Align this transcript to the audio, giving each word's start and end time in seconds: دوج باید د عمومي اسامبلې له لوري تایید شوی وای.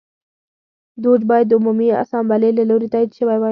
دوج 1.03 1.21
باید 1.29 1.45
د 1.49 1.53
عمومي 1.59 1.89
اسامبلې 2.03 2.49
له 2.57 2.63
لوري 2.69 2.87
تایید 2.93 3.11
شوی 3.17 3.37
وای. 3.39 3.49